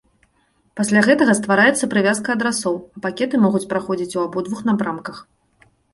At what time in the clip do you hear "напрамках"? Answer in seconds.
4.71-5.15